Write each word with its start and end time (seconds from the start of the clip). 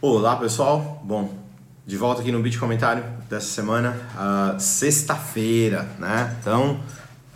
Olá 0.00 0.36
pessoal, 0.36 1.02
bom, 1.04 1.34
de 1.84 1.96
volta 1.96 2.20
aqui 2.20 2.30
no 2.30 2.40
vídeo 2.40 2.60
comentário 2.60 3.02
dessa 3.28 3.48
semana, 3.48 3.96
uh, 4.14 4.60
sexta-feira, 4.60 5.88
né? 5.98 6.36
Então, 6.40 6.78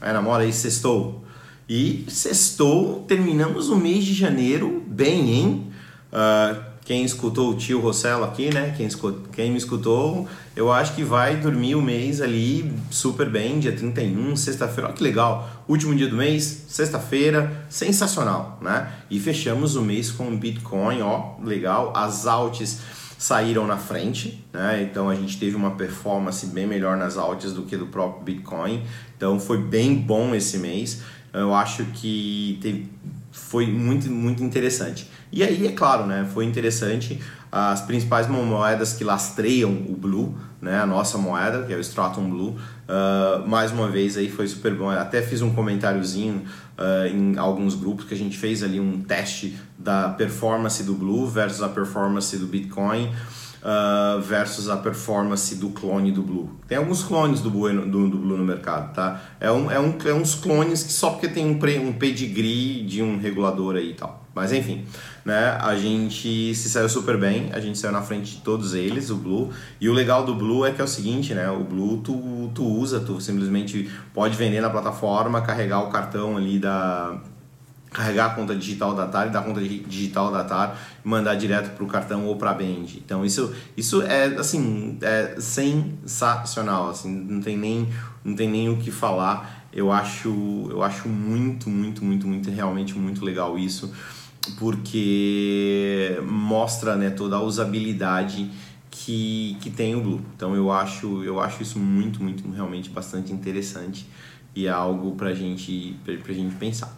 é 0.01 0.13
namora 0.13 0.45
aí, 0.45 0.53
sextou. 0.53 1.25
E 1.69 2.07
sextou, 2.09 3.01
terminamos 3.09 3.69
o 3.69 3.75
mês 3.75 4.05
de 4.05 4.15
janeiro 4.15 4.81
bem, 4.87 5.31
hein? 5.33 5.73
Uh, 6.13 6.72
quem 6.93 7.05
escutou 7.05 7.53
o 7.53 7.57
tio 7.57 7.81
Rossello 7.81 8.23
aqui, 8.23 8.53
né? 8.53 8.75
Quem, 8.77 8.87
escutou, 8.87 9.23
quem 9.33 9.51
me 9.51 9.57
escutou, 9.57 10.29
eu 10.55 10.71
acho 10.71 10.95
que 10.95 11.03
vai 11.03 11.37
dormir 11.37 11.75
o 11.75 11.81
mês 11.81 12.21
ali 12.21 12.71
super 12.91 13.31
bem, 13.31 13.59
dia 13.59 13.73
31, 13.73 14.37
sexta-feira. 14.37 14.89
Olha 14.89 14.95
que 14.95 15.03
legal. 15.03 15.65
Último 15.67 15.95
dia 15.95 16.07
do 16.07 16.17
mês, 16.17 16.67
sexta-feira, 16.69 17.65
sensacional, 17.71 18.59
né? 18.61 18.93
E 19.11 19.19
fechamos 19.19 19.75
o 19.75 19.81
mês 19.81 20.11
com 20.11 20.37
Bitcoin, 20.37 21.01
ó, 21.01 21.37
legal. 21.43 21.95
As 21.97 22.27
altes 22.27 22.81
saíram 23.17 23.67
na 23.67 23.79
frente, 23.79 24.45
né? 24.53 24.83
Então 24.83 25.09
a 25.09 25.15
gente 25.15 25.39
teve 25.39 25.57
uma 25.57 25.71
performance 25.71 26.45
bem 26.45 26.67
melhor 26.67 26.99
nas 26.99 27.17
altas 27.17 27.55
do 27.55 27.63
que 27.63 27.75
do 27.75 27.87
próprio 27.87 28.23
Bitcoin. 28.23 28.83
Então 29.17 29.41
foi 29.41 29.57
bem 29.57 29.95
bom 29.95 30.35
esse 30.35 30.59
mês. 30.59 31.01
Eu 31.33 31.55
acho 31.55 31.87
que 31.87 32.59
teve, 32.61 32.91
foi 33.33 33.67
muito, 33.67 34.11
muito 34.11 34.43
interessante. 34.45 35.11
E 35.33 35.43
aí, 35.43 35.67
é 35.67 35.73
claro, 35.73 36.07
né, 36.07 36.29
foi 36.33 36.45
interessante 36.45 37.19
as 37.51 37.81
principais 37.81 38.29
moedas 38.29 38.93
que 38.93 39.03
lastreiam 39.03 39.71
o 39.71 39.97
Blue, 39.97 40.37
né, 40.61 40.79
a 40.79 40.87
nossa 40.87 41.19
moeda, 41.19 41.65
que 41.65 41.73
é 41.73 41.77
o 41.77 41.81
Stratum 41.81 42.31
Blue, 42.31 42.57
uh, 42.89 43.49
mais 43.49 43.73
uma 43.73 43.89
vez 43.89 44.17
aí 44.17 44.31
foi 44.31 44.47
super 44.47 44.75
bom. 44.75 44.93
Eu 44.93 45.01
até 45.01 45.21
fiz 45.21 45.43
um 45.43 45.53
comentáriozinho 45.53 46.45
uh, 46.79 47.07
em 47.07 47.37
alguns 47.37 47.75
grupos 47.75 48.05
que 48.05 48.15
a 48.15 48.17
gente 48.17 48.39
fez 48.39 48.63
ali 48.63 48.79
um 48.79 49.01
teste 49.01 49.57
da 49.79 50.11
performance 50.11 50.83
do 50.85 50.95
Blue 50.95 51.27
versus 51.27 51.63
a 51.63 51.69
performance 51.69 52.37
do 52.37 52.47
Bitcoin. 52.47 53.11
Uh, 53.63 54.21
versus 54.21 54.69
a 54.69 54.77
performance 54.77 55.55
do 55.55 55.69
clone 55.69 56.11
do 56.11 56.21
Blue. 56.21 56.51
Tem 56.67 56.77
alguns 56.77 57.05
clones 57.05 57.41
do 57.41 57.49
Blue, 57.49 57.71
do, 57.73 58.11
do 58.11 58.19
Blue 58.19 58.37
no 58.37 58.45
mercado, 58.45 58.93
tá? 58.93 59.23
É, 59.39 59.53
um, 59.53 59.71
é, 59.71 59.79
um, 59.79 59.97
é 60.05 60.13
uns 60.13 60.35
clones 60.35 60.83
que 60.83 60.93
só 60.93 61.11
porque 61.11 61.29
tem 61.29 61.47
um, 61.47 61.57
pre, 61.61 61.79
um 61.79 61.93
pedigree 61.93 62.83
de 62.83 63.01
um 63.01 63.19
regulador 63.19 63.77
aí 63.77 63.91
e 63.91 63.95
tal. 63.95 64.23
Mas 64.35 64.53
enfim, 64.53 64.85
né? 65.25 65.59
A 65.61 65.77
gente 65.77 66.55
se 66.55 66.71
saiu 66.71 66.89
super 66.89 67.19
bem, 67.19 67.51
a 67.53 67.61
gente 67.61 67.79
saiu 67.79 67.93
na 67.93 68.01
frente 68.01 68.37
de 68.37 68.41
todos 68.41 68.75
eles, 68.75 69.11
o 69.11 69.17
Blue. 69.17 69.51
E 69.81 69.89
o 69.89 69.93
legal 69.93 70.25
do 70.25 70.35
Blue 70.35 70.65
é 70.65 70.73
que 70.73 70.81
é 70.81 70.85
o 70.85 70.89
seguinte, 70.89 71.35
né? 71.35 71.51
O 71.51 71.63
Blue 71.63 71.99
tu, 71.99 72.51
tu 72.55 72.65
usa, 72.65 72.99
tu 73.01 73.21
simplesmente 73.21 73.91
pode 74.15 74.37
vender 74.37 74.61
na 74.61 74.71
plataforma, 74.71 75.43
carregar 75.43 75.81
o 75.81 75.91
cartão 75.91 76.37
ali 76.37 76.59
da 76.59 77.21
carregar 77.93 78.27
a 78.27 78.31
conta 78.31 78.55
digital 78.55 78.95
da 78.95 79.07
TAR 79.07 79.27
e 79.27 79.31
da 79.31 79.43
conta 79.43 79.61
digital 79.61 80.33
da 80.33 80.45
TAR 80.45 80.77
e 81.05 81.09
mandar 81.09 81.35
direto 81.35 81.75
para 81.75 81.85
o 81.85 81.87
cartão 81.87 82.27
ou 82.27 82.37
para 82.37 82.51
a 82.51 82.55
Band. 82.55 82.87
Então 82.97 83.25
isso, 83.25 83.53
isso 83.77 84.03
é 84.03 84.27
assim 84.39 84.99
é 85.03 85.37
sensacional, 85.39 86.91
assim 86.91 87.13
não 87.13 87.41
tem 87.41 87.57
nem 87.57 87.89
não 88.25 88.35
tem 88.35 88.49
nem 88.49 88.69
o 88.69 88.77
que 88.77 88.91
falar. 88.91 89.67
Eu 89.73 89.91
acho 89.91 90.69
eu 90.71 90.83
acho 90.83 91.09
muito 91.09 91.69
muito 91.69 92.05
muito 92.05 92.27
muito 92.27 92.51
realmente 92.51 92.95
muito 92.99 93.25
legal 93.25 93.59
isso 93.59 93.93
porque 94.59 96.19
mostra 96.27 96.97
né, 96.97 97.11
toda 97.11 97.37
a 97.37 97.43
usabilidade 97.43 98.51
que, 98.91 99.57
que 99.61 99.71
tem 99.71 99.95
o 99.95 100.01
Blue. 100.01 100.21
Então 100.37 100.55
eu 100.55 100.71
acho, 100.71 101.23
eu 101.25 101.41
acho 101.41 101.63
isso 101.63 101.79
muito, 101.79 102.23
muito, 102.23 102.49
realmente 102.51 102.91
bastante 102.91 103.33
interessante 103.33 104.07
e 104.55 104.67
é 104.67 104.71
algo 104.71 105.17
para 105.17 105.35
gente, 105.35 105.97
a 106.07 106.33
gente 106.33 106.55
pensar. 106.57 106.97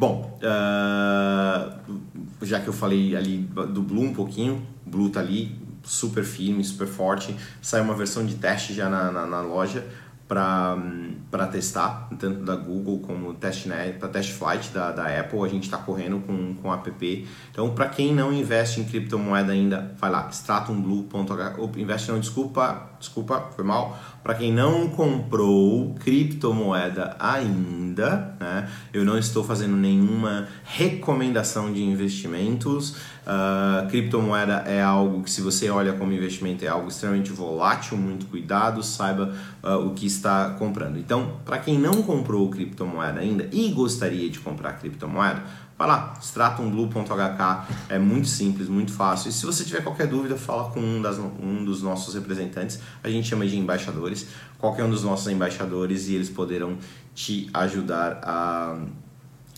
Bom, 0.00 0.40
uh, 0.42 2.00
já 2.40 2.58
que 2.58 2.68
eu 2.68 2.72
falei 2.72 3.14
ali 3.14 3.36
do 3.36 3.82
Blue 3.82 4.02
um 4.02 4.14
pouquinho, 4.14 4.66
Blue 4.86 5.10
tá 5.10 5.20
ali, 5.20 5.60
super 5.84 6.24
firme, 6.24 6.64
super 6.64 6.86
forte. 6.86 7.36
Saiu 7.60 7.84
uma 7.84 7.92
versão 7.92 8.24
de 8.24 8.36
teste 8.36 8.72
já 8.72 8.88
na, 8.88 9.12
na, 9.12 9.26
na 9.26 9.42
loja 9.42 9.86
para 10.26 11.46
testar, 11.52 12.08
tanto 12.18 12.42
da 12.46 12.56
Google 12.56 13.00
como 13.00 13.34
testnet, 13.34 13.98
para 13.98 14.08
test 14.08 14.32
flight 14.32 14.70
da, 14.70 14.90
da 14.90 15.20
Apple, 15.20 15.40
a 15.44 15.48
gente 15.48 15.64
está 15.64 15.76
correndo 15.76 16.18
com, 16.20 16.54
com 16.54 16.72
app. 16.72 17.28
Então, 17.50 17.74
para 17.74 17.86
quem 17.90 18.14
não 18.14 18.32
investe 18.32 18.80
em 18.80 18.84
criptomoeda 18.84 19.52
ainda, 19.52 19.94
vai 19.98 20.10
lá, 20.10 20.28
stratumblue.h, 20.30 21.56
investe 21.76 22.10
não, 22.10 22.18
desculpa, 22.18 22.89
desculpa, 23.00 23.48
foi 23.56 23.64
mal. 23.64 23.98
Para 24.22 24.34
quem 24.34 24.52
não 24.52 24.88
comprou 24.88 25.94
criptomoeda 25.94 27.16
ainda, 27.18 28.36
né, 28.38 28.68
eu 28.92 29.04
não 29.04 29.18
estou 29.18 29.42
fazendo 29.42 29.74
nenhuma 29.74 30.46
recomendação 30.64 31.72
de 31.72 31.82
investimentos. 31.82 32.90
Uh, 33.20 33.88
criptomoeda 33.88 34.64
é 34.66 34.82
algo 34.82 35.22
que, 35.22 35.30
se 35.30 35.40
você 35.40 35.70
olha 35.70 35.94
como 35.94 36.12
investimento, 36.12 36.64
é 36.64 36.68
algo 36.68 36.88
extremamente 36.88 37.32
volátil, 37.32 37.96
muito 37.96 38.26
cuidado, 38.26 38.82
saiba 38.82 39.34
uh, 39.62 39.86
o 39.86 39.94
que 39.94 40.06
está 40.06 40.50
comprando. 40.50 40.98
Então, 40.98 41.38
para 41.44 41.58
quem 41.58 41.78
não 41.78 42.02
comprou 42.02 42.48
criptomoeda 42.50 43.20
ainda 43.20 43.48
e 43.50 43.70
gostaria 43.70 44.28
de 44.28 44.38
comprar 44.38 44.74
criptomoeda, 44.74 45.42
vai 45.80 45.88
lá, 45.88 46.12
stratumblue.hk, 46.20 47.72
é 47.88 47.98
muito 47.98 48.28
simples, 48.28 48.68
muito 48.68 48.92
fácil. 48.92 49.30
E 49.30 49.32
se 49.32 49.46
você 49.46 49.64
tiver 49.64 49.82
qualquer 49.82 50.06
dúvida, 50.06 50.36
fala 50.36 50.70
com 50.70 50.78
um, 50.78 51.00
das, 51.00 51.16
um 51.18 51.64
dos 51.64 51.80
nossos 51.80 52.14
representantes, 52.14 52.80
a 53.02 53.08
gente 53.08 53.26
chama 53.26 53.46
de 53.46 53.56
embaixadores, 53.56 54.26
qualquer 54.58 54.84
um 54.84 54.90
dos 54.90 55.02
nossos 55.02 55.32
embaixadores 55.32 56.08
e 56.08 56.16
eles 56.16 56.28
poderão 56.28 56.76
te 57.14 57.48
ajudar 57.54 58.20
a, 58.22 58.78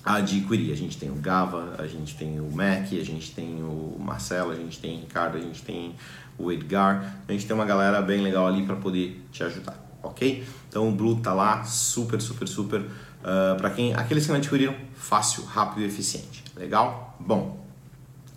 a 0.05 0.15
adquirir. 0.19 0.73
A 0.73 0.77
gente 0.77 0.97
tem 0.97 1.11
o 1.11 1.17
Gava, 1.17 1.75
a 1.77 1.89
gente 1.89 2.17
tem 2.17 2.39
o 2.39 2.49
Mac, 2.53 2.93
a 2.93 3.05
gente 3.05 3.33
tem 3.33 3.61
o 3.61 3.97
Marcelo, 3.99 4.53
a 4.53 4.55
gente 4.55 4.79
tem 4.79 4.99
o 4.99 5.01
Ricardo, 5.01 5.39
a 5.39 5.41
gente 5.41 5.61
tem 5.63 5.97
o 6.39 6.53
Edgar, 6.53 7.17
a 7.27 7.33
gente 7.33 7.47
tem 7.47 7.57
uma 7.57 7.67
galera 7.67 8.01
bem 8.01 8.23
legal 8.23 8.47
ali 8.47 8.65
para 8.65 8.77
poder 8.77 9.27
te 9.33 9.43
ajudar, 9.43 9.77
ok? 10.01 10.47
Então 10.69 10.89
o 10.89 10.93
Blue 10.93 11.21
tá 11.21 11.35
lá, 11.35 11.65
super, 11.65 12.21
super, 12.21 12.47
super 12.47 12.89
Uh, 13.23 13.55
ah, 13.55 13.57
para 13.57 13.71
quem 13.71 13.95
aqueles 13.95 14.25
que 14.25 14.31
não 14.31 14.39
adquiriram, 14.39 14.75
fácil, 14.95 15.45
rápido 15.45 15.83
e 15.83 15.87
eficiente. 15.87 16.43
Legal? 16.57 17.17
Bom, 17.21 17.65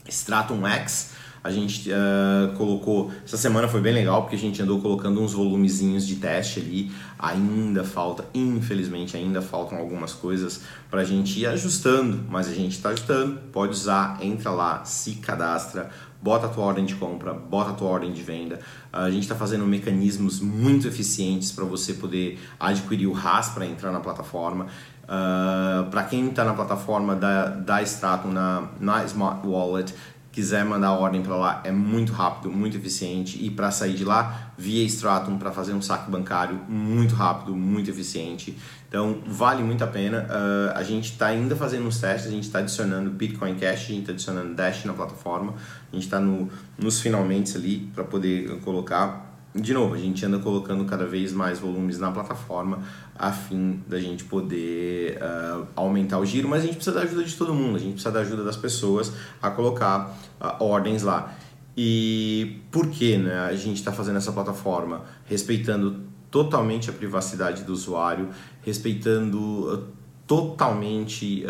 Stratum 0.08 0.66
X 0.68 1.12
a 1.46 1.52
gente 1.52 1.92
uh, 1.92 2.58
colocou. 2.58 3.12
Essa 3.24 3.38
semana 3.38 3.68
foi 3.68 3.80
bem 3.80 3.94
legal 3.94 4.24
porque 4.24 4.36
a 4.36 4.40
gente 4.40 4.60
andou 4.64 4.82
colocando 4.82 5.22
uns 5.22 5.32
volumezinhos 5.32 6.08
de 6.08 6.16
teste 6.16 6.60
ali. 6.60 6.92
Ainda 7.20 7.84
falta, 7.84 8.26
infelizmente, 8.34 9.16
ainda 9.16 9.44
faltam 9.44 9.78
algumas 9.78 10.12
coisas 10.12 10.62
para 10.90 11.02
a 11.02 11.04
gente 11.04 11.40
ir 11.40 11.46
ajustando, 11.46 12.24
mas 12.28 12.48
a 12.48 12.52
gente 12.52 12.72
está 12.72 12.90
ajustando. 12.90 13.40
Pode 13.54 13.74
usar, 13.74 14.18
entra 14.24 14.50
lá, 14.50 14.84
se 14.86 15.18
cadastra, 15.18 15.92
bota 16.20 16.48
a 16.48 16.50
tua 16.50 16.64
ordem 16.64 16.84
de 16.84 16.96
compra, 16.96 17.32
bota 17.32 17.70
a 17.70 17.74
tua 17.74 17.90
ordem 17.90 18.12
de 18.12 18.24
venda. 18.24 18.60
A 18.92 19.12
gente 19.12 19.22
está 19.22 19.36
fazendo 19.36 19.68
mecanismos 19.68 20.40
muito 20.40 20.88
eficientes 20.88 21.52
para 21.52 21.64
você 21.64 21.94
poder 21.94 22.40
adquirir 22.60 23.06
o 23.06 23.14
RAS 23.14 23.50
para 23.50 23.68
entrar 23.68 23.92
na 23.92 24.00
plataforma. 24.00 24.66
Uh, 25.04 25.88
para 25.92 26.02
quem 26.06 26.28
está 26.30 26.44
na 26.44 26.56
plataforma 26.56 27.16
da, 27.16 27.50
da 27.50 27.84
Stratum, 27.84 28.30
na, 28.30 28.70
na 28.80 29.06
Smart 29.06 29.46
Wallet, 29.46 29.94
quiser 30.36 30.66
mandar 30.66 30.92
ordem 30.92 31.24
para 31.24 31.34
lá, 31.38 31.62
é 31.64 31.72
muito 31.72 32.12
rápido, 32.12 32.52
muito 32.52 32.76
eficiente. 32.76 33.42
E 33.42 33.50
para 33.50 33.72
sair 33.72 33.94
de 33.94 34.04
lá, 34.04 34.52
via 34.58 34.84
Stratum 34.84 35.38
para 35.38 35.50
fazer 35.50 35.72
um 35.72 35.82
saque 35.82 36.12
bancário, 36.12 36.60
muito 36.68 37.16
rápido, 37.16 37.56
muito 37.56 37.90
eficiente. 37.90 38.58
Então, 38.90 39.24
vale 39.26 39.64
muito 39.64 39.82
a 39.86 39.88
pena. 39.88 40.28
Uh, 40.30 40.78
a 40.78 40.84
gente 40.84 41.14
está 41.14 41.28
ainda 41.28 41.56
fazendo 41.56 41.88
uns 41.88 42.00
testes, 42.00 42.28
a 42.28 42.32
gente 42.32 42.44
está 42.44 42.60
adicionando 42.60 43.10
Bitcoin 43.10 43.56
Cash, 43.56 43.84
a 43.84 43.88
gente 43.88 44.00
está 44.02 44.12
adicionando 44.12 44.54
Dash 44.54 44.84
na 44.84 44.92
plataforma. 44.92 45.54
A 45.54 45.96
gente 45.96 46.04
está 46.04 46.20
no, 46.20 46.50
nos 46.78 47.00
finalmente 47.00 47.56
ali 47.56 47.90
para 47.96 48.04
poder 48.04 48.60
colocar 48.60 49.25
de 49.56 49.74
novo, 49.74 49.96
a 49.96 49.98
gente 49.98 50.26
anda 50.26 50.38
colocando 50.38 50.84
cada 50.84 51.06
vez 51.06 51.32
mais 51.32 51.60
volumes 51.60 51.98
na 51.98 52.12
plataforma 52.12 52.84
a 53.18 53.32
fim 53.32 53.82
da 53.88 53.98
gente 53.98 54.26
poder 54.26 55.18
uh, 55.18 55.66
aumentar 55.78 56.20
o 56.20 56.26
giro, 56.26 56.50
mas 56.50 56.64
a 56.64 56.66
gente 56.66 56.76
precisa 56.76 56.98
da 56.98 57.04
ajuda 57.04 57.24
de 57.24 57.34
todo 57.38 57.54
mundo, 57.54 57.78
a 57.78 57.80
gente 57.80 57.94
precisa 57.94 58.12
da 58.12 58.20
ajuda 58.20 58.44
das 58.44 58.58
pessoas 58.58 59.14
a 59.42 59.50
colocar 59.50 60.14
uh, 60.42 60.62
ordens 60.62 61.04
lá. 61.04 61.34
E 61.78 62.60
por 62.70 62.88
que 62.88 63.18
né, 63.18 63.40
a 63.40 63.56
gente 63.56 63.78
está 63.78 63.94
fazendo 63.94 64.18
essa 64.18 64.34
plataforma? 64.34 65.04
Respeitando 65.24 66.02
totalmente 66.30 66.90
a 66.90 66.94
privacidade 66.94 67.64
do 67.64 67.72
usuário, 67.72 68.30
respeitando 68.62 69.40
uh, 69.74 69.88
totalmente 70.28 71.46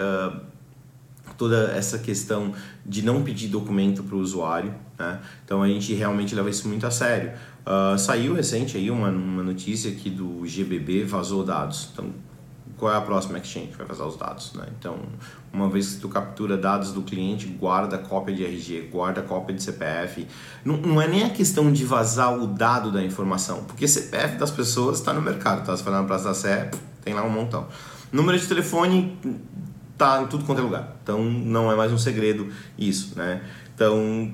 toda 1.38 1.72
essa 1.72 1.98
questão 1.98 2.54
de 2.86 3.02
não 3.02 3.24
pedir 3.24 3.48
documento 3.48 4.04
para 4.04 4.16
o 4.16 4.20
usuário. 4.20 4.76
Né? 4.98 5.20
Então 5.44 5.62
a 5.62 5.68
gente 5.68 5.94
realmente 5.94 6.34
leva 6.36 6.50
isso 6.50 6.68
muito 6.68 6.86
a 6.86 6.92
sério. 6.92 7.32
Uh, 7.66 7.98
saiu 7.98 8.34
recente 8.34 8.78
aí 8.78 8.92
uma, 8.92 9.10
uma 9.10 9.44
notícia 9.44 9.92
que 9.92 10.10
do 10.10 10.42
GBB 10.46 11.04
vazou 11.04 11.44
dados. 11.44 11.90
Então, 11.92 12.12
qual 12.78 12.94
é 12.94 12.98
a 12.98 13.02
próxima 13.02 13.38
exchange 13.38 13.68
que 13.68 13.78
vai 13.78 13.88
vazar 13.88 14.08
os 14.08 14.18
dados? 14.18 14.54
Né? 14.54 14.66
Então, 14.78 14.98
uma 15.52 15.70
vez 15.70 15.94
que 15.94 16.02
tu 16.02 16.10
captura 16.10 16.58
dados 16.58 16.92
do 16.92 17.02
cliente, 17.02 17.48
guarda 17.48 17.98
cópia 17.98 18.36
de 18.36 18.44
RG, 18.44 18.90
guarda 18.92 19.22
cópia 19.22 19.56
de 19.56 19.64
CPF. 19.64 20.28
Não, 20.64 20.78
não 20.78 21.02
é 21.02 21.08
nem 21.08 21.24
a 21.24 21.30
questão 21.30 21.72
de 21.72 21.86
vazar 21.86 22.38
o 22.38 22.48
dado 22.48 22.92
da 22.92 23.02
informação, 23.04 23.64
porque 23.64 23.88
CPF 23.88 24.38
das 24.38 24.52
pessoas 24.52 25.00
está 25.00 25.14
no 25.14 25.22
mercado, 25.22 25.66
tá? 25.66 25.74
Vai 25.76 25.94
lá 25.94 26.02
na 26.02 26.08
Praça 26.08 26.26
da 26.26 26.34
Sé, 26.34 26.70
tem 27.04 27.14
lá 27.14 27.24
um 27.24 27.30
montão. 27.30 27.68
Número 28.12 28.38
de 28.38 28.46
telefone 28.46 29.18
tá 29.98 30.22
em 30.22 30.28
tudo 30.28 30.44
quanto 30.44 30.60
é 30.60 30.62
lugar. 30.62 30.96
Então, 31.02 31.24
não 31.24 31.72
é 31.72 31.76
mais 31.76 31.92
um 31.92 31.98
segredo 31.98 32.50
isso, 32.78 33.14
né? 33.16 33.42
Então, 33.74 34.32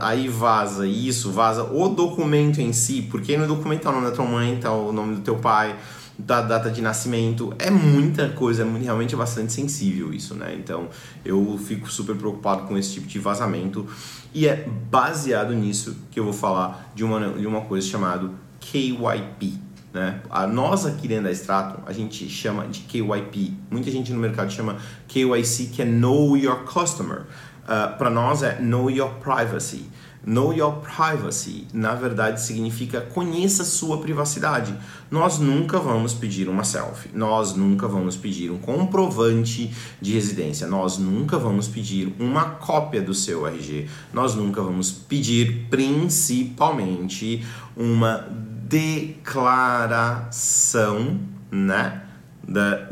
aí 0.00 0.28
vaza 0.28 0.86
isso, 0.86 1.30
vaza 1.30 1.64
o 1.64 1.88
documento 1.88 2.60
em 2.60 2.72
si, 2.72 3.02
porque 3.10 3.36
no 3.36 3.46
documento 3.46 3.82
tá 3.82 3.90
o 3.90 3.92
nome 3.92 4.06
da 4.06 4.12
tua 4.12 4.24
mãe, 4.24 4.58
tá 4.60 4.72
o 4.72 4.92
nome 4.92 5.16
do 5.16 5.20
teu 5.22 5.36
pai, 5.36 5.76
da 6.18 6.40
data 6.40 6.70
de 6.70 6.80
nascimento, 6.80 7.54
é 7.58 7.70
muita 7.70 8.28
coisa, 8.30 8.62
é 8.62 8.78
realmente 8.78 9.14
é 9.14 9.18
bastante 9.18 9.52
sensível 9.52 10.12
isso, 10.12 10.34
né? 10.34 10.54
Então 10.56 10.88
eu 11.24 11.58
fico 11.58 11.90
super 11.90 12.14
preocupado 12.16 12.62
com 12.66 12.76
esse 12.76 12.94
tipo 12.94 13.06
de 13.06 13.18
vazamento 13.18 13.86
e 14.34 14.46
é 14.46 14.68
baseado 14.90 15.52
nisso 15.54 15.96
que 16.10 16.20
eu 16.20 16.24
vou 16.24 16.32
falar 16.32 16.92
de 16.94 17.04
uma, 17.04 17.30
de 17.30 17.46
uma 17.46 17.62
coisa 17.62 17.86
chamada 17.86 18.30
KYP. 18.60 19.60
Né? 19.92 20.22
A 20.30 20.46
nós 20.46 20.86
aqui 20.86 21.06
dentro 21.06 21.24
da 21.24 21.32
Stratum, 21.32 21.82
a 21.84 21.92
gente 21.92 22.26
chama 22.28 22.66
de 22.66 22.80
KYP. 22.80 23.54
Muita 23.70 23.90
gente 23.90 24.10
no 24.10 24.18
mercado 24.18 24.50
chama 24.50 24.78
KYC, 25.06 25.66
que 25.66 25.82
é 25.82 25.84
Know 25.84 26.36
Your 26.36 26.64
Customer. 26.64 27.26
Ah, 27.66 27.88
Para 27.88 28.10
nós 28.10 28.42
é 28.42 28.60
Know 28.60 28.90
Your 28.90 29.14
Privacy. 29.14 29.86
Know 30.24 30.52
Your 30.52 30.74
Privacy, 30.74 31.66
na 31.72 31.96
verdade, 31.96 32.40
significa 32.40 33.00
conheça 33.00 33.64
sua 33.64 33.98
privacidade. 33.98 34.72
Nós 35.10 35.40
nunca 35.40 35.80
vamos 35.80 36.14
pedir 36.14 36.48
uma 36.48 36.62
selfie, 36.62 37.10
nós 37.12 37.56
nunca 37.56 37.88
vamos 37.88 38.16
pedir 38.16 38.52
um 38.52 38.58
comprovante 38.58 39.74
de 40.00 40.12
residência, 40.12 40.68
nós 40.68 40.96
nunca 40.96 41.36
vamos 41.38 41.66
pedir 41.66 42.14
uma 42.20 42.50
cópia 42.50 43.02
do 43.02 43.12
seu 43.12 43.44
RG, 43.48 43.88
nós 44.12 44.36
nunca 44.36 44.62
vamos 44.62 44.92
pedir, 44.92 45.66
principalmente, 45.68 47.44
uma 47.76 48.28
declaração, 48.68 51.18
né, 51.50 52.00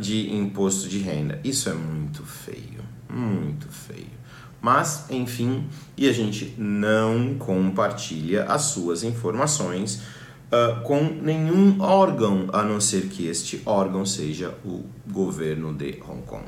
de 0.00 0.34
imposto 0.34 0.88
de 0.88 0.98
renda. 0.98 1.38
Isso 1.44 1.68
é 1.68 1.74
muito 1.74 2.24
feio, 2.24 2.82
muito 3.08 3.68
feio. 3.68 4.18
Mas, 4.60 5.06
enfim, 5.08 5.66
e 5.96 6.08
a 6.08 6.12
gente 6.12 6.54
não 6.58 7.34
compartilha 7.38 8.44
as 8.44 8.62
suas 8.62 9.02
informações 9.02 10.02
uh, 10.50 10.82
com 10.82 11.02
nenhum 11.02 11.80
órgão, 11.80 12.48
a 12.52 12.62
não 12.62 12.80
ser 12.80 13.08
que 13.08 13.26
este 13.26 13.62
órgão 13.64 14.04
seja 14.04 14.54
o 14.64 14.84
governo 15.10 15.72
de 15.72 15.98
Hong 16.06 16.22
Kong. 16.26 16.44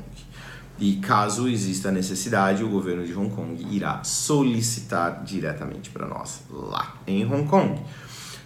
E 0.79 0.97
caso 0.97 1.47
exista 1.47 1.91
necessidade, 1.91 2.63
o 2.63 2.69
governo 2.69 3.05
de 3.05 3.13
Hong 3.13 3.33
Kong 3.33 3.67
irá 3.71 4.03
solicitar 4.03 5.23
diretamente 5.23 5.89
para 5.89 6.07
nós 6.07 6.41
lá 6.51 6.95
em 7.07 7.25
Hong 7.25 7.47
Kong. 7.47 7.79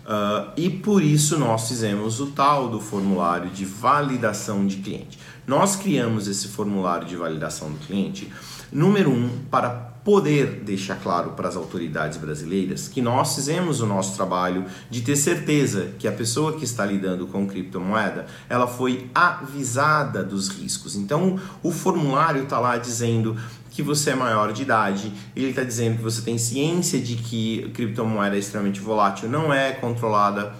Uh, 0.07 0.51
e 0.55 0.69
por 0.69 1.03
isso 1.03 1.37
nós 1.37 1.67
fizemos 1.67 2.21
o 2.21 2.27
tal 2.27 2.69
do 2.69 2.79
formulário 2.79 3.49
de 3.49 3.65
validação 3.65 4.65
de 4.65 4.77
cliente. 4.77 5.19
Nós 5.45 5.75
criamos 5.75 6.27
esse 6.27 6.47
formulário 6.47 7.05
de 7.05 7.15
validação 7.17 7.69
do 7.71 7.79
cliente 7.79 8.31
Número 8.71 9.09
um, 9.09 9.29
para 9.49 9.87
poder 10.07 10.61
deixar 10.63 10.95
claro 10.95 11.31
para 11.31 11.49
as 11.49 11.57
autoridades 11.57 12.17
brasileiras 12.17 12.87
que 12.87 13.01
nós 13.01 13.35
fizemos 13.35 13.81
o 13.81 13.85
nosso 13.85 14.15
trabalho 14.15 14.63
de 14.89 15.01
ter 15.01 15.17
certeza 15.17 15.89
que 15.99 16.07
a 16.07 16.13
pessoa 16.13 16.53
que 16.53 16.63
está 16.63 16.85
lidando 16.85 17.27
com 17.27 17.45
criptomoeda 17.45 18.25
ela 18.47 18.67
foi 18.67 19.09
avisada 19.13 20.23
dos 20.23 20.47
riscos. 20.47 20.95
Então 20.95 21.37
o 21.61 21.71
formulário 21.71 22.43
está 22.43 22.57
lá 22.57 22.77
dizendo 22.77 23.35
que 23.69 23.83
você 23.83 24.11
é 24.11 24.15
maior 24.15 24.53
de 24.53 24.61
idade, 24.61 25.11
ele 25.35 25.49
está 25.49 25.63
dizendo 25.63 25.97
que 25.97 26.03
você 26.03 26.21
tem 26.21 26.37
ciência 26.37 27.01
de 27.01 27.17
que 27.17 27.69
criptomoeda 27.73 28.37
é 28.37 28.39
extremamente 28.39 28.79
volátil, 28.79 29.27
não 29.27 29.53
é 29.53 29.73
controlada 29.73 30.53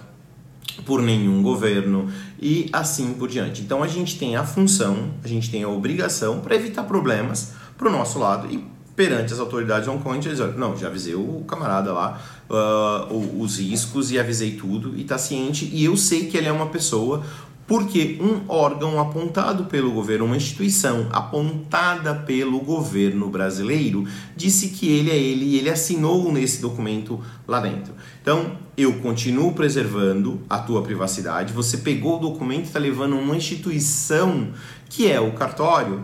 por 0.84 1.00
nenhum 1.00 1.42
governo 1.42 2.10
e 2.38 2.68
assim 2.70 3.14
por 3.14 3.30
diante. 3.30 3.62
Então 3.62 3.82
a 3.82 3.88
gente 3.88 4.18
tem 4.18 4.36
a 4.36 4.44
função, 4.44 5.14
a 5.24 5.26
gente 5.26 5.50
tem 5.50 5.62
a 5.62 5.68
obrigação 5.70 6.40
para 6.40 6.54
evitar 6.54 6.82
problemas 6.82 7.56
para 7.78 7.88
o 7.88 7.92
nosso 7.92 8.18
lado 8.18 8.52
e 8.52 8.62
perante 8.96 9.32
as 9.32 9.38
autoridades 9.38 9.84
de 9.84 9.90
Hong 9.90 10.02
Kong, 10.02 10.26
eles 10.26 10.40
olham, 10.40 10.58
não, 10.58 10.76
já 10.76 10.88
avisei 10.88 11.14
o 11.14 11.44
camarada 11.46 11.92
lá 11.92 12.20
uh, 12.50 13.40
os 13.40 13.60
riscos 13.60 14.10
e 14.10 14.18
avisei 14.18 14.56
tudo 14.56 14.96
e 14.96 15.02
está 15.02 15.16
ciente 15.16 15.70
e 15.72 15.84
eu 15.84 15.96
sei 15.96 16.26
que 16.26 16.36
ele 16.36 16.48
é 16.48 16.52
uma 16.52 16.66
pessoa 16.66 17.22
porque 17.68 18.18
um 18.18 18.50
órgão 18.50 18.98
apontado 18.98 19.66
pelo 19.66 19.92
governo, 19.92 20.24
uma 20.24 20.38
instituição 20.38 21.06
apontada 21.12 22.14
pelo 22.14 22.58
governo 22.60 23.28
brasileiro, 23.28 24.04
disse 24.34 24.70
que 24.70 24.88
ele 24.88 25.10
é 25.10 25.16
ele 25.18 25.44
e 25.44 25.58
ele 25.58 25.68
assinou 25.68 26.32
nesse 26.32 26.62
documento 26.62 27.22
lá 27.46 27.60
dentro. 27.60 27.92
Então, 28.22 28.52
eu 28.74 28.94
continuo 29.00 29.52
preservando 29.52 30.40
a 30.48 30.58
tua 30.58 30.80
privacidade. 30.80 31.52
Você 31.52 31.76
pegou 31.76 32.16
o 32.16 32.20
documento 32.20 32.64
e 32.64 32.68
está 32.68 32.78
levando 32.78 33.16
uma 33.16 33.36
instituição 33.36 34.48
que 34.88 35.10
é 35.10 35.20
o 35.20 35.32
cartório 35.32 36.02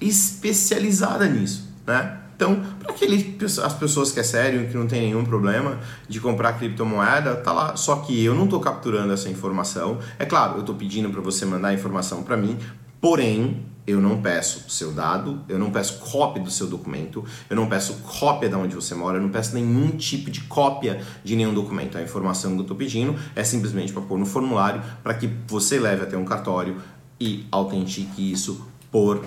especializada 0.00 1.26
nisso, 1.26 1.68
né? 1.86 2.18
Então, 2.40 2.58
para 2.78 2.92
aquele 2.92 3.36
as 3.62 3.74
pessoas 3.74 4.10
que 4.12 4.18
é 4.18 4.22
sério, 4.22 4.66
que 4.66 4.74
não 4.74 4.86
tem 4.86 5.02
nenhum 5.02 5.22
problema 5.26 5.78
de 6.08 6.18
comprar 6.20 6.54
criptomoeda, 6.54 7.36
tá 7.36 7.52
lá. 7.52 7.76
Só 7.76 7.96
que 7.96 8.24
eu 8.24 8.34
não 8.34 8.44
estou 8.44 8.60
capturando 8.60 9.12
essa 9.12 9.28
informação. 9.28 9.98
É 10.18 10.24
claro, 10.24 10.54
eu 10.54 10.60
estou 10.60 10.74
pedindo 10.74 11.10
para 11.10 11.20
você 11.20 11.44
mandar 11.44 11.68
a 11.68 11.74
informação 11.74 12.22
para 12.22 12.38
mim, 12.38 12.56
porém 12.98 13.66
eu 13.86 14.00
não 14.00 14.22
peço 14.22 14.70
seu 14.70 14.90
dado, 14.92 15.42
eu 15.50 15.58
não 15.58 15.70
peço 15.70 15.98
cópia 15.98 16.42
do 16.42 16.50
seu 16.50 16.66
documento, 16.66 17.22
eu 17.50 17.56
não 17.56 17.66
peço 17.66 17.94
cópia 17.98 18.48
de 18.48 18.54
onde 18.54 18.74
você 18.74 18.94
mora, 18.94 19.18
eu 19.18 19.22
não 19.22 19.28
peço 19.28 19.54
nenhum 19.54 19.90
tipo 19.90 20.30
de 20.30 20.40
cópia 20.42 21.02
de 21.22 21.36
nenhum 21.36 21.52
documento. 21.52 21.98
A 21.98 22.02
informação 22.02 22.52
que 22.52 22.58
eu 22.58 22.62
estou 22.62 22.76
pedindo 22.76 23.16
é 23.36 23.44
simplesmente 23.44 23.92
para 23.92 24.00
pôr 24.00 24.18
no 24.18 24.24
formulário 24.24 24.82
para 25.02 25.12
que 25.12 25.28
você 25.46 25.78
leve 25.78 26.04
até 26.04 26.16
um 26.16 26.24
cartório 26.24 26.76
e 27.20 27.46
autentique 27.50 28.32
isso 28.32 28.66
por 28.90 29.22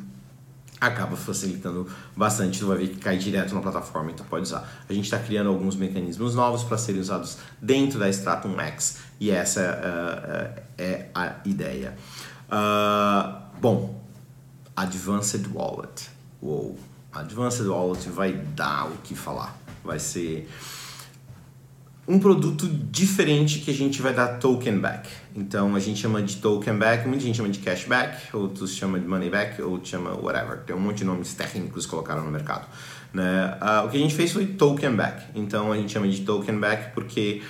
acaba 0.80 1.16
facilitando 1.16 1.86
bastante, 2.16 2.58
tu 2.58 2.66
vai 2.66 2.78
ver 2.78 2.88
que 2.88 2.96
cai 2.96 3.16
direto 3.16 3.54
na 3.54 3.60
plataforma 3.60 4.10
e 4.10 4.14
tu 4.14 4.24
pode 4.24 4.42
usar. 4.42 4.68
A 4.88 4.92
gente 4.92 5.04
está 5.04 5.18
criando 5.18 5.48
alguns 5.48 5.76
mecanismos 5.76 6.34
novos 6.34 6.64
para 6.64 6.76
serem 6.76 7.00
usados 7.00 7.38
dentro 7.60 8.00
da 8.00 8.08
Stratum 8.08 8.58
X 8.58 8.98
e 9.20 9.30
essa 9.30 9.60
uh, 9.60 10.62
é 10.76 11.06
a 11.14 11.36
ideia. 11.44 11.96
Uh, 12.48 13.40
bom, 13.60 14.02
Advanced 14.76 15.46
Wallet. 15.54 16.10
Uou, 16.42 16.76
Advanced 17.12 17.66
Wallet 17.66 18.08
vai 18.08 18.32
dar 18.32 18.86
o 18.86 18.96
que 19.04 19.14
falar. 19.14 19.56
Vai 19.84 20.00
ser 20.00 20.50
um 22.06 22.18
produto 22.18 22.68
diferente 22.68 23.60
que 23.60 23.70
a 23.70 23.74
gente 23.74 24.02
vai 24.02 24.12
dar 24.12 24.38
token 24.38 24.78
back. 24.78 25.08
Então 25.34 25.74
a 25.76 25.78
gente 25.78 26.00
chama 26.00 26.20
de 26.20 26.36
token 26.36 26.76
back, 26.76 27.06
muita 27.06 27.22
gente 27.24 27.36
chama 27.36 27.48
de 27.48 27.60
cashback, 27.60 28.34
outros 28.36 28.74
chama 28.74 28.98
de 28.98 29.06
money 29.06 29.30
back, 29.30 29.62
ou 29.62 29.80
chama 29.84 30.12
whatever. 30.14 30.58
Tem 30.58 30.74
um 30.74 30.80
monte 30.80 30.98
de 30.98 31.04
nomes 31.04 31.32
técnicos 31.34 31.84
que 31.84 31.90
colocaram 31.90 32.24
no 32.24 32.30
mercado. 32.30 32.66
Né? 33.14 33.56
Uh, 33.60 33.86
o 33.86 33.90
que 33.90 33.96
a 33.96 34.00
gente 34.00 34.14
fez 34.14 34.32
foi 34.32 34.46
token 34.46 34.96
back. 34.96 35.24
Então 35.34 35.70
a 35.70 35.76
gente 35.76 35.92
chama 35.92 36.08
de 36.08 36.22
token 36.22 36.58
back 36.58 36.92
porque 36.92 37.40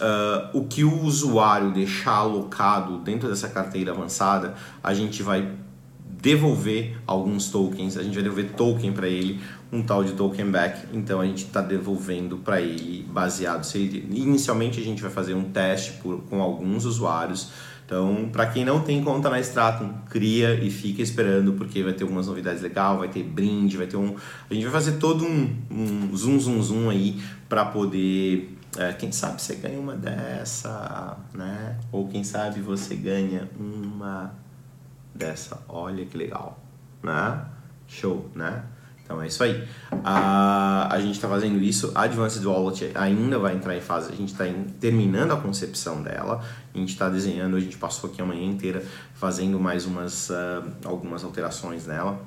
uh, 0.00 0.58
o 0.58 0.66
que 0.66 0.84
o 0.84 1.02
usuário 1.02 1.72
deixar 1.72 2.16
alocado 2.16 2.98
dentro 2.98 3.28
dessa 3.28 3.48
carteira 3.48 3.92
avançada, 3.92 4.54
a 4.82 4.92
gente 4.92 5.22
vai 5.22 5.50
devolver 6.24 6.96
alguns 7.06 7.50
tokens, 7.50 7.98
a 7.98 8.02
gente 8.02 8.14
vai 8.14 8.22
devolver 8.22 8.52
token 8.52 8.94
para 8.94 9.06
ele 9.06 9.42
um 9.70 9.82
tal 9.82 10.02
de 10.02 10.12
token 10.12 10.50
back, 10.50 10.86
então 10.94 11.20
a 11.20 11.26
gente 11.26 11.44
está 11.44 11.60
devolvendo 11.60 12.38
para 12.38 12.62
ele 12.62 13.06
baseado. 13.10 13.62
Se 13.64 13.76
ele, 13.76 14.08
inicialmente 14.18 14.80
a 14.80 14.82
gente 14.82 15.02
vai 15.02 15.10
fazer 15.10 15.34
um 15.34 15.44
teste 15.44 15.92
por, 16.02 16.22
com 16.22 16.40
alguns 16.40 16.86
usuários. 16.86 17.50
Então, 17.84 18.30
para 18.32 18.46
quem 18.46 18.64
não 18.64 18.80
tem 18.80 19.04
conta 19.04 19.28
na 19.28 19.38
Stratum, 19.40 19.92
cria 20.08 20.54
e 20.54 20.70
fica 20.70 21.02
esperando, 21.02 21.52
porque 21.52 21.82
vai 21.82 21.92
ter 21.92 22.04
algumas 22.04 22.26
novidades 22.26 22.62
legais, 22.62 22.98
vai 22.98 23.08
ter 23.08 23.22
brinde, 23.22 23.76
vai 23.76 23.86
ter 23.86 23.98
um. 23.98 24.16
A 24.50 24.54
gente 24.54 24.62
vai 24.62 24.72
fazer 24.72 24.92
todo 24.92 25.26
um, 25.26 25.54
um 25.70 26.16
zoom, 26.16 26.40
zoom, 26.40 26.62
zoom 26.62 26.88
aí 26.88 27.20
para 27.46 27.66
poder. 27.66 28.56
É, 28.78 28.94
quem 28.94 29.12
sabe 29.12 29.42
você 29.42 29.56
ganha 29.56 29.78
uma 29.78 29.94
dessa, 29.94 31.18
né? 31.34 31.78
Ou 31.92 32.08
quem 32.08 32.24
sabe 32.24 32.60
você 32.60 32.94
ganha 32.96 33.48
uma 33.60 34.34
dessa. 35.14 35.62
Olha 35.68 36.04
que 36.04 36.16
legal, 36.16 36.58
né? 37.02 37.44
Show, 37.86 38.30
né? 38.34 38.64
Então 39.04 39.20
é 39.20 39.26
isso 39.26 39.44
aí. 39.44 39.68
A, 40.02 40.88
a 40.90 40.98
gente 40.98 41.16
está 41.16 41.28
fazendo 41.28 41.62
isso. 41.62 41.92
A 41.94 42.04
Advanced 42.04 42.42
Wallet 42.44 42.90
ainda 42.94 43.38
vai 43.38 43.54
entrar 43.54 43.76
em 43.76 43.80
fase. 43.80 44.10
A 44.10 44.16
gente 44.16 44.32
está 44.32 44.44
terminando 44.80 45.32
a 45.32 45.36
concepção 45.36 46.02
dela. 46.02 46.42
A 46.74 46.78
gente 46.78 46.88
está 46.88 47.10
desenhando. 47.10 47.56
A 47.56 47.60
gente 47.60 47.76
passou 47.76 48.10
aqui 48.10 48.22
a 48.22 48.24
manhã 48.24 48.44
inteira 48.44 48.82
fazendo 49.12 49.60
mais 49.60 49.84
umas 49.84 50.30
uh, 50.30 50.64
algumas 50.86 51.22
alterações 51.22 51.86
nela. 51.86 52.18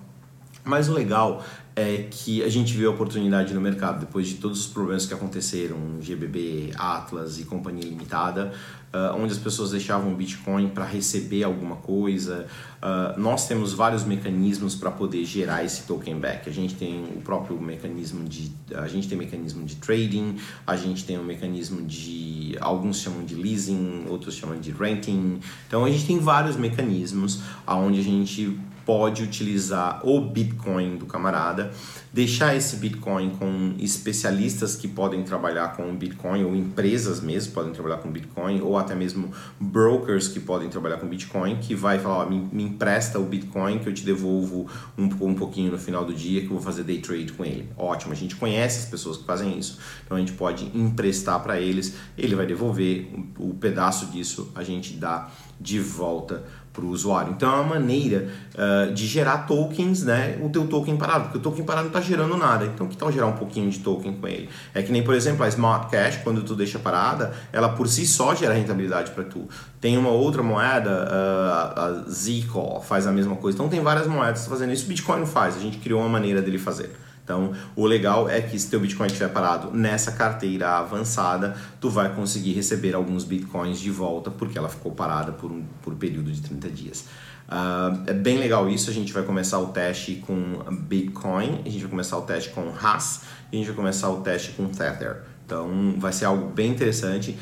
Mas 0.63 0.87
o 0.87 0.93
legal 0.93 1.43
é 1.77 2.07
que 2.09 2.41
a 2.41 2.49
gente 2.49 2.73
viu 2.73 2.89
a 2.89 2.93
oportunidade 2.93 3.53
no 3.53 3.61
mercado 3.61 3.99
depois 3.99 4.27
de 4.27 4.35
todos 4.35 4.61
os 4.61 4.65
problemas 4.65 5.05
que 5.05 5.13
aconteceram, 5.13 5.77
GBB, 6.01 6.71
Atlas 6.75 7.39
e 7.39 7.43
companhia 7.45 7.87
limitada, 7.87 8.51
uh, 8.91 9.15
onde 9.15 9.31
as 9.31 9.37
pessoas 9.37 9.69
deixavam 9.69 10.11
o 10.11 10.15
Bitcoin 10.15 10.69
para 10.69 10.83
receber 10.85 11.43
alguma 11.43 11.75
coisa. 11.75 12.47
Uh, 12.81 13.19
nós 13.19 13.47
temos 13.47 13.73
vários 13.73 14.03
mecanismos 14.03 14.73
para 14.73 14.89
poder 14.89 15.23
gerar 15.23 15.63
esse 15.63 15.83
token 15.83 16.19
back. 16.19 16.49
A 16.49 16.51
gente 16.51 16.73
tem 16.73 17.03
o 17.15 17.21
próprio 17.21 17.61
mecanismo 17.61 18.27
de, 18.27 18.51
a 18.73 18.87
gente 18.87 19.07
tem 19.07 19.15
mecanismo 19.15 19.63
de 19.63 19.75
trading, 19.75 20.37
a 20.65 20.75
gente 20.75 21.05
tem 21.05 21.19
um 21.19 21.23
mecanismo 21.23 21.85
de, 21.85 22.57
alguns 22.59 23.01
chamam 23.01 23.23
de 23.23 23.35
leasing, 23.35 24.05
outros 24.09 24.33
chamam 24.33 24.59
de 24.59 24.71
renting. 24.71 25.39
Então 25.67 25.85
a 25.85 25.91
gente 25.91 26.07
tem 26.07 26.17
vários 26.17 26.55
mecanismos 26.55 27.41
aonde 27.67 27.99
a 27.99 28.03
gente 28.03 28.59
pode 28.87 29.21
utilizar 29.21 29.99
o 30.07 30.21
Bitcoin 30.21 30.95
do 30.95 31.05
camarada, 31.05 31.71
deixar 32.13 32.55
esse 32.55 32.77
Bitcoin 32.77 33.31
com 33.31 33.75
especialistas 33.79 34.77
que 34.77 34.87
podem 34.87 35.23
trabalhar 35.23 35.75
com 35.75 35.93
Bitcoin, 35.93 36.45
ou 36.45 36.55
empresas 36.55 37.19
mesmo 37.19 37.51
podem 37.51 37.73
trabalhar 37.73 37.97
com 37.97 38.09
Bitcoin, 38.09 38.61
ou 38.61 38.77
até 38.77 38.95
mesmo 38.95 39.29
brokers 39.59 40.29
que 40.29 40.39
podem 40.39 40.69
trabalhar 40.69 40.97
com 40.97 41.07
Bitcoin, 41.07 41.57
que 41.57 41.75
vai 41.75 41.99
falar, 41.99 42.29
me, 42.29 42.39
me, 42.49 42.63
empresta 42.63 43.19
o 43.19 43.25
Bitcoin 43.25 43.79
que 43.79 43.89
eu 43.89 43.93
te 43.93 44.05
devolvo 44.05 44.69
um, 44.97 45.03
um 45.03 45.35
pouquinho 45.35 45.73
no 45.73 45.77
final 45.77 46.05
do 46.05 46.13
dia 46.13 46.39
que 46.39 46.47
eu 46.47 46.53
vou 46.53 46.61
fazer 46.61 46.83
day 46.83 47.01
trade 47.01 47.33
com 47.33 47.43
ele. 47.43 47.67
Ótimo, 47.75 48.13
a 48.13 48.15
gente 48.15 48.37
conhece 48.37 48.79
as 48.79 48.85
pessoas 48.85 49.17
que 49.17 49.25
fazem 49.25 49.59
isso, 49.59 49.79
então 50.05 50.15
a 50.15 50.19
gente 50.21 50.31
pode 50.31 50.71
emprestar 50.73 51.43
para 51.43 51.59
eles, 51.59 51.93
ele 52.17 52.35
vai 52.35 52.45
devolver 52.45 53.13
o, 53.37 53.49
o 53.49 53.53
pedaço 53.53 54.05
disso, 54.05 54.49
a 54.55 54.63
gente 54.63 54.93
dá 54.93 55.29
de 55.59 55.79
volta 55.79 56.45
para 56.77 56.85
o 56.85 56.89
usuário. 56.89 57.33
Então 57.35 57.51
é 57.51 57.55
uma 57.55 57.75
maneira 57.75 58.27
uh, 58.53 58.93
de 58.93 59.07
gerar 59.07 59.47
tokens, 59.47 60.03
né? 60.03 60.37
O 60.43 60.49
teu 60.49 60.67
token 60.67 60.95
parado, 60.95 61.23
porque 61.23 61.39
o 61.39 61.41
token 61.41 61.65
parado 61.65 61.89
não 61.89 61.97
está 61.97 61.99
gerando 61.99 62.37
nada. 62.37 62.65
Então 62.65 62.87
que 62.87 62.95
tal 62.95 63.11
gerar 63.11 63.25
um 63.25 63.33
pouquinho 63.33 63.67
de 63.71 63.79
token 63.79 64.13
com 64.13 64.27
ele? 64.27 64.47
É 64.75 64.83
que 64.83 64.91
nem, 64.91 65.03
por 65.03 65.15
exemplo, 65.15 65.43
a 65.43 65.47
Smart 65.47 65.89
Cash, 65.89 66.17
quando 66.23 66.43
tu 66.43 66.55
deixa 66.55 66.77
parada, 66.77 67.33
ela 67.51 67.69
por 67.69 67.87
si 67.87 68.05
só 68.05 68.35
gera 68.35 68.53
rentabilidade 68.53 69.09
para 69.11 69.23
tu. 69.23 69.47
Tem 69.81 69.97
uma 69.97 70.11
outra 70.11 70.43
moeda, 70.43 71.07
uh, 71.09 71.79
a 71.79 72.05
Zico, 72.09 72.79
faz 72.81 73.07
a 73.07 73.11
mesma 73.11 73.35
coisa. 73.35 73.55
Então 73.55 73.67
tem 73.67 73.81
várias 73.81 74.05
moedas 74.05 74.45
fazendo 74.45 74.71
isso. 74.71 74.85
O 74.85 74.87
Bitcoin 74.87 75.25
faz. 75.25 75.57
A 75.57 75.59
gente 75.59 75.79
criou 75.79 75.99
uma 75.99 76.09
maneira 76.09 76.43
dele 76.43 76.59
fazer. 76.59 76.91
Então, 77.27 77.51
o 77.75 77.85
legal 77.85 78.29
é 78.29 78.39
que 78.39 78.57
se 78.57 78.69
teu 78.69 78.79
Bitcoin 78.79 79.07
estiver 79.07 79.27
parado 79.27 79.69
nessa 79.75 80.13
carteira 80.13 80.77
avançada, 80.77 81.57
tu 81.77 81.89
vai 81.89 82.15
conseguir 82.15 82.53
receber 82.53 82.95
alguns 82.95 83.25
Bitcoins 83.25 83.81
de 83.81 83.91
volta 83.91 84.31
porque 84.31 84.57
ela 84.57 84.69
ficou 84.69 84.93
parada 84.93 85.33
por 85.33 85.51
um, 85.51 85.61
por 85.81 85.91
um 85.91 85.97
período 85.97 86.31
de 86.31 86.41
30 86.41 86.69
dias. 86.69 87.01
Uh, 87.49 88.01
é 88.07 88.13
bem 88.13 88.37
legal 88.37 88.69
isso, 88.69 88.89
a 88.89 88.93
gente 88.93 89.11
vai 89.11 89.23
começar 89.23 89.59
o 89.59 89.67
teste 89.67 90.23
com 90.25 90.63
Bitcoin, 90.87 91.63
a 91.65 91.69
gente 91.69 91.81
vai 91.81 91.89
começar 91.89 92.17
o 92.17 92.21
teste 92.21 92.51
com 92.51 92.71
Haas 92.81 93.23
e 93.51 93.57
a 93.57 93.59
gente 93.59 93.67
vai 93.67 93.75
começar 93.75 94.09
o 94.09 94.21
teste 94.21 94.53
com 94.53 94.69
Tether. 94.69 95.23
Então, 95.45 95.95
vai 95.97 96.13
ser 96.13 96.25
algo 96.25 96.49
bem 96.49 96.71
interessante. 96.71 97.37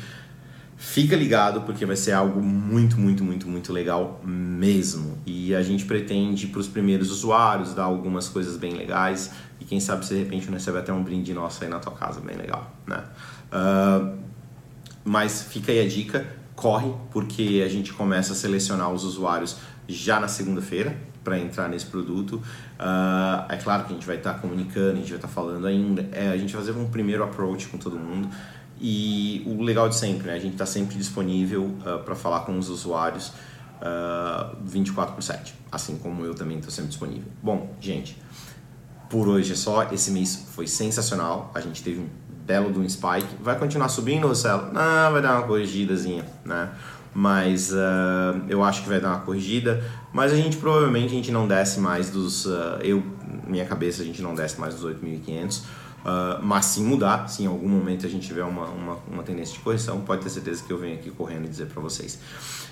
Fica 0.76 1.16
ligado 1.16 1.62
porque 1.62 1.86
vai 1.86 1.96
ser 1.96 2.12
algo 2.12 2.42
muito, 2.42 3.00
muito, 3.00 3.24
muito, 3.24 3.48
muito 3.48 3.72
legal 3.72 4.20
mesmo. 4.22 5.18
E 5.24 5.54
a 5.54 5.62
gente 5.62 5.86
pretende 5.86 6.46
para 6.48 6.60
os 6.60 6.68
primeiros 6.68 7.10
usuários 7.10 7.72
dar 7.72 7.84
algumas 7.84 8.28
coisas 8.28 8.58
bem 8.58 8.74
legais 8.74 9.32
e 9.58 9.64
quem 9.64 9.80
sabe 9.80 10.04
se 10.04 10.14
de 10.14 10.20
repente 10.20 10.46
não 10.46 10.54
recebe 10.54 10.78
até 10.78 10.92
um 10.92 11.02
brinde 11.02 11.32
nosso 11.32 11.64
aí 11.64 11.70
na 11.70 11.78
tua 11.78 11.92
casa, 11.92 12.20
bem 12.20 12.36
legal, 12.36 12.70
né? 12.86 13.04
Uh, 13.50 14.18
mas 15.02 15.44
fica 15.44 15.72
aí 15.72 15.80
a 15.80 15.88
dica, 15.88 16.26
corre 16.54 16.92
porque 17.10 17.62
a 17.64 17.68
gente 17.68 17.94
começa 17.94 18.34
a 18.34 18.36
selecionar 18.36 18.92
os 18.92 19.02
usuários 19.02 19.56
já 19.88 20.20
na 20.20 20.28
segunda-feira 20.28 20.94
para 21.24 21.38
entrar 21.38 21.68
nesse 21.68 21.86
produto. 21.86 22.34
Uh, 22.78 23.50
é 23.50 23.56
claro 23.56 23.84
que 23.84 23.92
a 23.92 23.94
gente 23.94 24.06
vai 24.06 24.16
estar 24.16 24.34
tá 24.34 24.38
comunicando, 24.38 24.92
a 24.92 24.96
gente 24.96 25.08
vai 25.08 25.16
estar 25.16 25.28
tá 25.28 25.34
falando 25.34 25.66
ainda. 25.66 26.06
É, 26.12 26.28
a 26.28 26.36
gente 26.36 26.54
vai 26.54 26.64
fazer 26.64 26.78
um 26.78 26.88
primeiro 26.88 27.24
approach 27.24 27.66
com 27.68 27.78
todo 27.78 27.98
mundo. 27.98 28.28
E 28.80 29.42
o 29.46 29.62
legal 29.62 29.88
de 29.88 29.96
sempre, 29.96 30.26
né? 30.26 30.34
A 30.34 30.38
gente 30.38 30.52
está 30.52 30.66
sempre 30.66 30.96
disponível 30.96 31.64
uh, 31.64 31.82
ah, 31.86 31.98
para 31.98 32.14
falar 32.14 32.40
com 32.40 32.58
os 32.58 32.68
usuários 32.68 33.32
uh, 33.80 34.56
24 34.62 35.14
por 35.14 35.22
7, 35.22 35.54
assim 35.72 35.96
como 35.96 36.24
eu 36.24 36.34
também 36.34 36.58
estou 36.58 36.70
sempre 36.70 36.90
disponível. 36.90 37.24
Bom, 37.42 37.74
gente, 37.80 38.18
por 39.08 39.28
hoje 39.28 39.52
é 39.52 39.56
só. 39.56 39.84
Esse 39.90 40.10
mês 40.10 40.48
foi 40.54 40.66
sensacional. 40.66 41.50
A 41.54 41.60
gente 41.60 41.82
teve 41.82 42.00
um 42.00 42.08
belo 42.44 42.70
de 42.70 42.78
um 42.78 42.88
spike. 42.88 43.28
Vai 43.40 43.58
continuar 43.58 43.88
subindo, 43.88 44.26
Marcelo? 44.26 44.72
Não, 44.72 45.12
vai 45.12 45.22
dar 45.22 45.38
uma 45.38 45.46
corrigidazinha, 45.46 46.26
né? 46.44 46.68
Mas 47.14 47.72
uh, 47.72 48.44
eu 48.46 48.62
acho 48.62 48.82
que 48.82 48.90
vai 48.90 49.00
dar 49.00 49.08
uma 49.08 49.20
corrigida. 49.20 49.82
Mas 50.12 50.32
a 50.32 50.36
gente 50.36 50.58
provavelmente 50.58 51.06
a 51.06 51.16
gente 51.16 51.32
não 51.32 51.48
desce 51.48 51.80
mais 51.80 52.10
dos. 52.10 52.46
Eu, 52.82 53.02
minha 53.46 53.64
cabeça, 53.64 54.02
a 54.02 54.04
gente 54.04 54.20
não 54.20 54.34
desce 54.34 54.60
mais 54.60 54.74
dos 54.74 54.84
8.500 54.84 55.62
Uh, 56.06 56.40
mas 56.40 56.66
se 56.66 56.80
mudar, 56.80 57.28
se 57.28 57.42
em 57.42 57.46
algum 57.46 57.68
momento 57.68 58.06
a 58.06 58.08
gente 58.08 58.28
tiver 58.28 58.44
uma, 58.44 58.66
uma, 58.66 58.98
uma 59.10 59.22
tendência 59.24 59.54
de 59.54 59.60
correção, 59.60 60.02
pode 60.02 60.22
ter 60.22 60.30
certeza 60.30 60.62
que 60.62 60.72
eu 60.72 60.78
venho 60.78 60.94
aqui 60.94 61.10
correndo 61.10 61.48
dizer 61.48 61.66
para 61.66 61.82
vocês. 61.82 62.20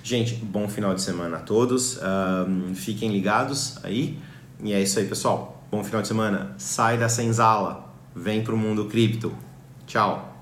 Gente, 0.04 0.36
bom 0.36 0.68
final 0.68 0.94
de 0.94 1.02
semana 1.02 1.38
a 1.38 1.40
todos. 1.40 1.96
Uh, 1.96 2.72
fiquem 2.76 3.10
ligados 3.10 3.78
aí. 3.82 4.20
E 4.62 4.72
é 4.72 4.80
isso 4.80 5.00
aí, 5.00 5.08
pessoal. 5.08 5.66
Bom 5.68 5.82
final 5.82 6.00
de 6.00 6.06
semana. 6.06 6.54
Sai 6.58 6.96
da 6.96 7.08
senzala. 7.08 7.92
Vem 8.14 8.44
pro 8.44 8.56
mundo 8.56 8.84
cripto. 8.84 9.32
Tchau. 9.84 10.33